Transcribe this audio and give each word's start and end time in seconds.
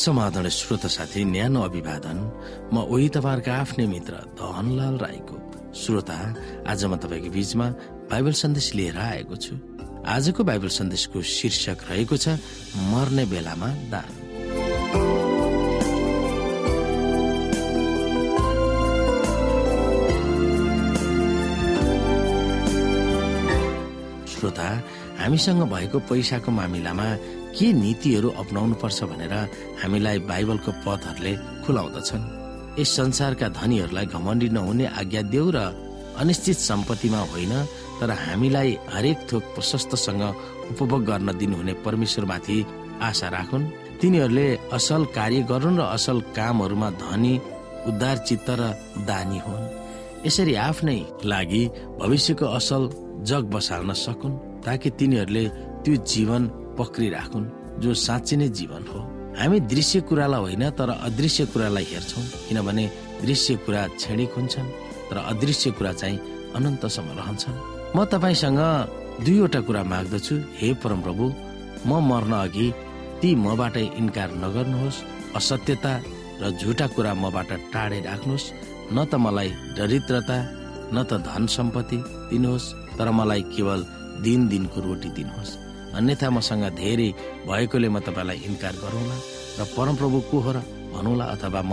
समाधान 0.00 0.48
श्रोत 0.48 0.86
साथी 0.88 1.24
न्यानो 1.24 1.60
अभिवादन। 1.60 2.18
म 2.72 2.88
उही 2.88 3.08
तपाईँहरूका 3.12 3.52
आफ्नै 3.52 3.86
मित्र 3.86 4.12
धनलाल 4.40 4.96
राईको 4.96 5.36
श्रोता। 5.76 6.16
आज 6.64 6.84
म 6.84 6.96
तपाईँको 6.96 7.30
बीचमा 7.30 7.66
बाइबल 8.08 8.32
सन्देश 8.32 8.66
लिएर 8.74 8.96
आएको 8.96 9.36
छु। 9.36 9.54
आजको 10.08 10.40
बाइबल 10.40 10.68
सन्देशको 10.72 11.20
शीर्षक 11.20 11.78
रहेको 11.90 12.16
छ 12.16 12.40
मर्ने 12.88 13.24
बेलामा 13.28 13.68
दान। 13.92 14.12
श्रोता 24.32 24.68
हामीसँग 25.20 25.62
भएको 25.68 25.98
पैसाको 26.08 26.50
मामिलामा 26.50 27.08
के 27.50 27.72
नीतिहरू 27.72 28.28
अप्नाउनु 28.42 28.74
पर्छ 28.82 28.98
भनेर 29.10 29.34
हामीलाई 29.82 30.18
बाइबलको 30.30 30.70
पथहरूले 30.84 31.32
खुलाउँदछन्। 31.64 32.24
यस 32.80 32.90
संसारका 32.96 33.48
धनीहरूलाई 33.58 34.06
घमण्डी 34.06 34.48
नहुने 34.56 34.86
आज्ञा 35.00 35.22
देऊ 35.32 35.48
र 35.56 35.58
अनिश्चित 36.20 36.56
सम्पत्तिमा 36.70 37.20
होइन 37.32 37.52
तर 38.00 38.10
हामीलाई 38.24 38.70
हरेक 38.92 39.18
थोक 39.30 39.42
प्रशस्तसँग 39.54 40.22
उपभोग 40.72 41.02
गर्न 41.04 41.28
दिनुहुने 41.38 41.72
परमेश्वरमाथि 41.84 42.56
आशा 43.02 43.28
राखुन्। 43.28 43.70
तिनीहरूले 44.00 44.48
असल 44.72 45.02
कार्य 45.16 45.40
गरून् 45.50 45.78
र 45.78 45.82
असल 45.96 46.18
कामहरूमा 46.36 46.88
धनी 47.02 47.34
उद्धार 47.88 48.16
चित्त 48.28 48.48
र 48.60 48.62
दानी 49.08 49.38
हुन्। 49.46 49.68
यसरी 50.26 50.54
आफ्नै 50.68 50.98
लागि 51.24 51.62
भविष्यको 52.00 52.46
असल 52.58 52.82
जग 53.28 53.44
बसाल्न 53.54 53.92
सकुन् 53.96 54.40
ताकि 54.64 54.90
तिनीहरूले 54.98 55.44
त्यो 55.82 55.94
जीवन 56.04 56.42
पक्रिराखुन् 56.80 57.46
जो 57.82 57.94
साँच्ची 57.94 58.36
नै 58.36 58.48
जीवन 58.58 58.82
हो। 58.92 59.00
हामी 59.38 59.58
दृश्य 59.72 60.00
कुरालाई 60.08 60.40
होइन 60.40 60.64
तर 60.78 60.90
अदृश्य 60.90 61.44
कुरालाई 61.52 61.84
हेर्छौँ 61.92 62.24
किनभने 62.48 62.84
दृश्य 63.22 63.54
कुरा 63.64 63.82
क्षणिक 64.00 64.30
हुन्छन् 64.36 64.72
तर 65.08 65.16
अदृश्य 65.22 65.70
कुरा 65.78 65.92
चाहिँ 65.92 66.18
अनन्तसम्म 66.56 67.08
रहन्छन्। 67.18 67.58
म 67.96 68.04
तपाईँसँग 68.12 68.60
दुईवटा 69.24 69.60
कुरा 69.68 69.82
माग्दछु। 69.92 70.34
हे 70.58 70.68
परमप्रभु 70.82 71.24
म 71.86 72.00
मर्न 72.10 72.32
अघि 72.36 72.68
ती 73.20 73.34
मबाट 73.36 73.76
इन्कार 73.76 74.30
नगर्नुहोस् 74.44 75.04
असत्यता 75.36 75.92
र 76.42 76.50
झुटा 76.60 76.86
कुरा 76.96 77.12
मबाट 77.14 77.50
टाढे 77.72 78.00
राख्नुहोस् 78.00 78.52
न 78.92 79.04
त 79.10 79.14
मलाई 79.24 79.48
दरिद्रता 79.78 80.38
न 80.94 80.96
त 81.08 81.20
धन 81.28 81.46
सम्पत्ति 81.46 81.98
दिनुहोस् 82.30 82.72
तर 82.98 83.10
मलाई 83.18 83.42
केवल 83.54 83.80
दिन 84.24 84.48
दिनको 84.48 84.78
रोटी 84.80 85.08
दिनुहोस्। 85.16 85.69
अन्यथा 85.96 86.30
मसँग 86.30 86.64
धेरै 86.74 87.08
भएकोले 87.46 87.88
म 87.88 87.98
तपाईँलाई 88.06 88.38
इन्कार 88.48 88.74
गरौँला 88.82 89.16
र 89.58 89.60
परमप्रभु 89.76 90.18
को 90.30 90.38
हो 90.40 90.50
र 90.52 90.58
भनौँला 90.94 91.24
अथवा 91.34 91.62
म 91.62 91.72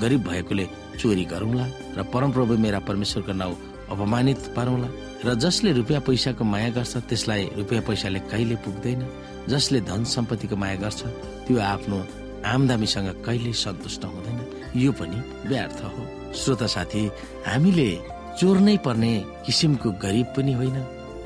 गरिब 0.00 0.22
भएकोले 0.28 0.66
चोरी 1.00 1.24
गरौँला 1.24 1.66
र 1.96 2.02
परमप्रभु 2.12 2.52
मेरा 2.58 2.78
परमेश्वरको 2.88 3.32
नाउँ 3.32 3.56
अपमानित 3.90 4.40
पारौँला 4.56 4.88
र 5.24 5.34
जसले 5.34 5.72
रुपियाँ 5.72 6.00
पैसाको 6.06 6.44
माया 6.44 6.70
गर्छ 6.76 6.96
त्यसलाई 7.08 7.42
रुपियाँ 7.56 7.82
पैसाले 7.88 8.20
कहिले 8.30 8.56
पुग्दैन। 8.64 9.00
जसले 9.48 9.80
धन 9.80 10.04
सम्पत्तिको 10.04 10.56
माया 10.56 10.76
गर्छ 10.82 11.00
त्यो 11.46 11.58
आफ्नो 11.72 11.98
आमदामीसँग 12.46 13.08
कहिले 13.26 13.52
सन्तुष्ट 13.52 14.04
हुँदैन। 14.04 14.38
यो 14.76 14.92
पनि 14.92 15.18
व्यर्थ 15.48 15.80
हो। 15.84 16.02
श्रोत 16.34 16.62
साथी 16.74 17.02
हामीले 17.46 17.88
चोर्नै 18.38 18.76
पर्ने 18.84 19.12
किसिमको 19.46 19.90
गरिब 20.04 20.26
पनि 20.36 20.52
होइन 20.52 20.78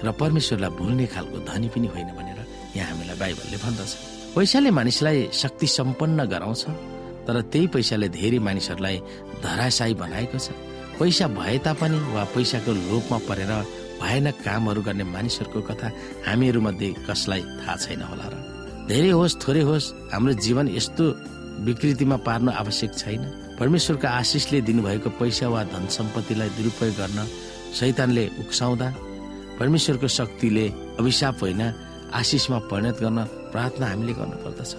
र 0.05 0.12
परमेश्वरलाई 0.21 0.71
भुल्ने 0.78 1.07
खालको 1.12 1.39
धनी 1.49 1.69
पनि 1.75 1.87
होइन 1.95 2.09
भनेर 2.17 2.30
यहाँ 2.77 2.89
हामीलाई 2.91 3.17
बाइबलले 3.19 3.57
भन्दछ। 3.65 3.91
पैसाले 4.35 4.71
मानिसलाई 4.71 5.29
शक्ति 5.33 5.67
सम्पन्न 5.67 6.25
गराउँछ 6.33 6.63
तर 7.27 7.37
त्यही 7.53 7.67
पैसाले 7.75 8.09
धेरै 8.09 8.39
मानिसहरूलाई 8.39 8.97
धराशायी 9.45 9.95
बनाएको 9.95 10.39
छ। 10.39 10.49
पैसा 10.99 11.27
भए 11.29 11.59
तापनि 11.65 11.99
वा 12.15 12.25
पैसाको 12.35 12.73
लोभमा 12.73 13.19
परेर 13.29 13.53
भएन 14.01 14.31
कामहरू 14.45 14.81
गर्ने 14.83 15.05
मानिसहरूको 15.05 15.61
कथा 15.69 15.89
हामीहरू 16.27 16.61
मध्ये 16.61 16.89
कसलाई 17.09 17.43
थाहा 17.61 17.77
छैन 17.77 18.03
होला 18.03 18.27
र? 18.33 18.35
धेरै 18.89 19.11
होस् 19.19 19.41
थोरै 19.43 19.63
होस् 19.69 19.93
हाम्रो 20.13 20.33
जीवन 20.45 20.67
यस्तो 20.79 21.05
विकृतिमा 21.67 22.17
पार्नु 22.27 22.51
आवश्यक 22.53 22.93
छैन। 22.97 23.23
परमेश्वरको 23.61 24.07
आशिषले 24.09 24.61
दिनुभएको 24.69 25.11
पैसा 25.21 25.49
वा 25.53 25.63
धन 25.69 25.85
सम्पत्तिलाई 25.93 26.49
दुरुपयोग 26.57 26.95
गर्न 26.97 27.19
शैतानले 27.77 28.25
उक्साउँदा 28.41 28.89
परमेश्वरको 29.59 30.09
शक्तिले 30.09 30.67
अभिशाप 30.97 31.37
होइन 31.43 31.63
आशिषमा 32.15 32.59
परिणत 32.71 32.97
गर्न 33.03 33.19
प्रार्थना 33.53 33.87
हामीले 33.87 34.12
गर्नुपर्दछ। 34.12 34.72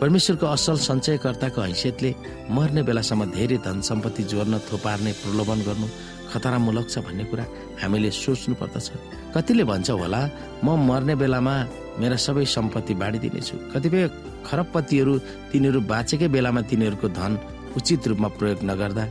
परमेश्वरको 0.00 0.46
असल 0.46 0.76
सञ्चयकर्ताको 0.88 1.60
हैसियतले 1.60 2.10
मर्ने 2.50 2.82
बेलासम्म 2.82 3.24
धेरै 3.36 3.58
धन 3.66 3.80
सम्पत्ति 3.88 4.22
जोड्न 4.32 4.58
थोपार्ने 4.68 5.12
प्रलोभन 5.22 5.58
गर्नु 5.66 5.86
खतरामूलक 6.32 6.86
छ 6.90 6.98
भन्ने 7.06 7.24
कुरा 7.30 7.44
हामीले 7.82 8.10
सोच्नु 8.10 8.54
पर्दछ 8.60 8.86
कतिले 9.34 9.64
भन्छ 9.64 9.90
होला 9.90 10.20
म 10.64 10.76
मर्ने 10.88 11.14
बेलामा 11.22 11.54
मेरा 12.00 12.16
सबै 12.26 12.44
सम्पत्ति 12.56 12.94
बाँडिदिनेछु। 13.00 13.56
कतिपय 13.72 14.02
खरबपतिहरू 14.46 15.14
तिनीहरू 15.52 15.80
बाँचेकै 15.92 16.28
बेलामा 16.28 16.60
तिनीहरूको 16.70 17.08
धन 17.08 17.32
उचित 17.78 18.06
रूपमा 18.08 18.28
प्रयोग 18.38 18.58
नगर्दा 18.70 19.04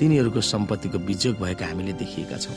तिनीहरूको 0.00 0.40
सम्पत्तिको 0.52 0.98
बिजोग 1.08 1.34
भएका 1.42 1.66
हामीले 1.66 1.92
देखिएका 2.00 2.36
छौँ। 2.44 2.56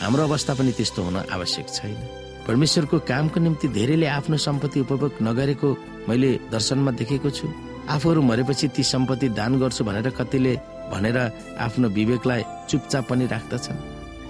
हाम्रो 0.00 0.22
अवस्था 0.22 0.54
पनि 0.54 0.72
त्यस्तो 0.78 1.02
हुन 1.02 1.16
आवश्यक 1.34 1.66
छैन। 1.76 1.98
परमेश्वरको 2.46 2.98
कामको 3.08 3.40
निम्ति 3.40 3.68
धेरैले 3.68 4.06
आफ्नो 4.06 4.36
सम्पत्ति 4.36 4.80
उपभोग 4.80 5.12
नगरेको 5.22 5.68
मैले 6.08 6.30
दर्शनमा 6.52 6.90
देखेको 7.00 7.30
छु। 7.30 7.48
आफूहरू 7.88 8.22
मरेपछि 8.22 8.68
ती 8.68 8.82
सम्पत्ति 8.84 9.28
दान 9.38 9.58
गर्छु 9.60 9.84
भनेर 9.84 10.10
कतिले 10.10 10.54
भनेर 10.92 11.18
आफ्नो 11.58 11.88
विवेकलाई 11.88 12.42
चुपचाप 12.68 13.08
पनि 13.08 13.26
राख्दछन्। 13.26 13.80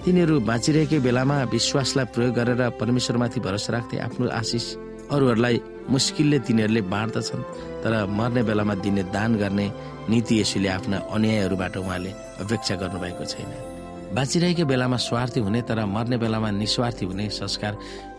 तिनीहरू 0.05 0.41
बाँचिरहेकै 0.41 0.99
बेलामा 1.01 1.43
विश्वासलाई 1.51 2.07
प्रयोग 2.15 2.35
गरेर 2.35 2.63
परमेश्वरमाथि 2.81 3.41
भरोसा 3.41 3.73
राख्थे 3.73 3.99
आफ्नो 4.07 4.29
आशिष। 4.31 4.67
अरूहरूलाई 5.11 5.61
मुस्किलले 5.91 6.39
तिनीहरूले 6.47 6.81
बाँड्दछन् 6.95 7.43
तर 7.83 7.93
मर्ने 8.09 8.43
बेलामा 8.43 8.75
दिने 8.85 9.03
दान 9.11 9.35
गर्ने 9.43 9.67
नीति 10.09 10.41
यसुले 10.41 10.69
आफ्ना 10.69 10.97
अन्यायहरूबाट 11.11 11.77
उहाँले 11.77 12.11
अपेक्षा 12.41 12.75
गर्नुभएको 12.77 13.25
छैन। 13.25 13.74
बाँचिरहेको 14.13 14.65
बेलामा 14.65 14.97
स्वार्थी 14.97 15.41
हुने 15.41 15.61
तर 15.69 15.85
मर्ने 15.87 16.17
बेलामा 16.21 16.51
निस्वार्थी 16.61 17.05
हुने 17.07 17.29
संस्कार 17.31 17.73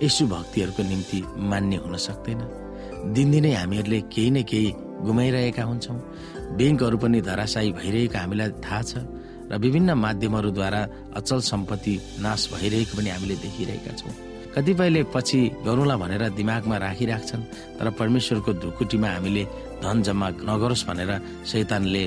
यसु 0.03 0.27
भक्तिहरूको 0.27 0.83
निम्ति 0.83 1.19
मान्य 1.49 1.75
हुन 1.83 1.95
सक्दैन। 1.97 2.41
दिनदिनै 3.13 3.53
हामीहरूले 3.53 3.99
केही 4.13 4.31
न 4.31 4.43
केही 4.43 4.69
गुमाइरहेका 5.05 5.63
हुन्छौँ। 5.63 5.97
ब्याङ्कहरू 6.57 6.97
पनि 6.97 7.21
धराशायी 7.21 7.71
भइरहेको 7.79 8.17
हामीलाई 8.17 8.49
थाहा 8.65 8.81
छ 8.81 8.93
र 9.51 9.57
विभिन्न 9.61 9.93
माध्यमहरूद्वारा 9.93 10.81
अचल 11.15 11.39
सम्पत्ति 11.51 11.95
नाश 12.25 12.41
भइरहेको 12.53 12.93
पनि 12.97 13.09
हामीले 13.09 13.35
देखिरहेका 13.45 13.93
छौँ। 13.99 14.13
कतिपयले 14.55 15.01
पछि 15.13 15.39
गरौँला 15.67 15.95
भनेर 16.01 16.23
दिमागमा 16.39 16.77
राखिराख्छन् 16.77 17.43
तर 17.77 17.87
परमेश्वरको 17.99 18.51
धुकुटीमा 18.63 19.09
हामीले 19.15 19.43
धन 19.83 20.01
जम्मा 20.01 20.27
नगरोस् 20.49 20.87
भनेर 20.87 21.11
शैतानले 21.45 22.03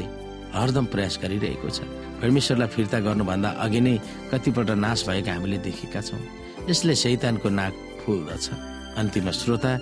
हरदम 0.56 0.84
प्रयास 0.92 1.14
गरिरहेको 1.22 1.68
छ। 1.68 1.80
परमेश्वरलाई 2.18 2.68
फिर्ता 2.68 2.98
गर्नुभन्दा 3.06 3.48
अघि 3.64 3.80
नै 3.80 3.94
कतिपल्ट 4.32 4.70
नाश 4.84 5.06
भएका 5.08 5.32
हामीले 5.32 5.58
देखेका 5.62 6.00
छौँ। 6.00 6.20
यसले 6.70 6.94
शैतानको 6.94 7.48
नाक 7.48 7.74
फुल्दछ। 8.02 8.46
अन्तिम 8.98 9.30
श्रोता 9.30 9.72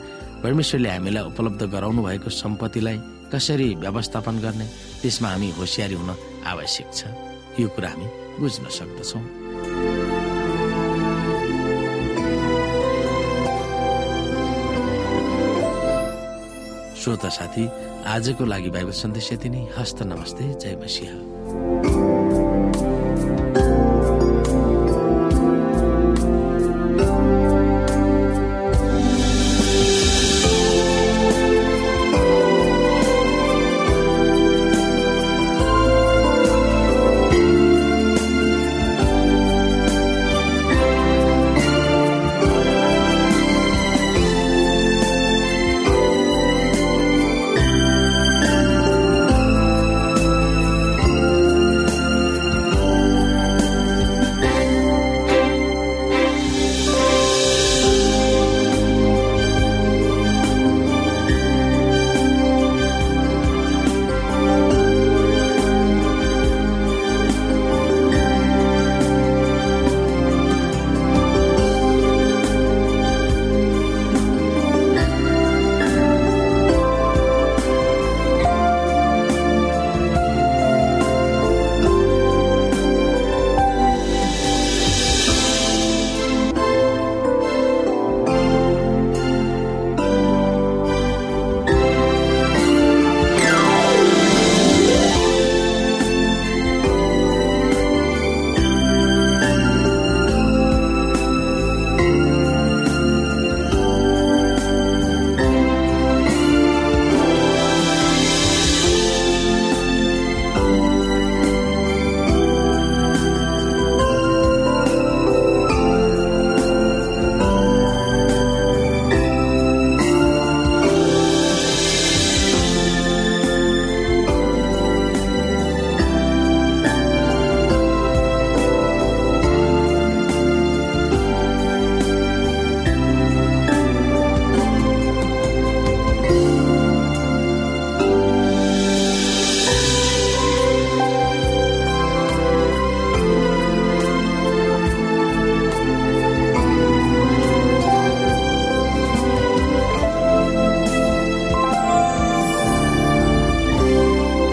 परमेश्वरले 0.44 0.88
हामीलाई 0.90 1.24
उपलब्ध 1.32 1.62
गराउनु 1.72 2.02
भएको 2.02 2.30
सम्पत्तिलाई 2.30 2.98
कसरी 3.32 3.68
व्यवस्थापन 3.80 4.36
गर्ने 4.44 4.66
त्यसमा 5.02 5.28
हामी 5.28 5.48
होसियारी 5.58 5.94
हुन 5.96 6.10
आवश्यक 6.46 6.88
छ। 6.92 7.00
यो 7.58 7.68
कुरा 7.72 7.88
हामी 7.88 8.06
बुझ्न 8.38 8.64
सक्दछौँ। 8.68 9.24
श्रोता 17.00 17.28
साथी 17.28 17.64
आजको 18.06 18.44
लागि 18.44 18.70
बाइबल 18.70 18.94
सन्देश 19.02 19.32
यति 19.32 19.48
नै। 19.48 19.62
हस्त 19.78 20.02
नमस्ते। 20.02 20.44
जय 20.60 20.76
मसिंह। 20.82 22.15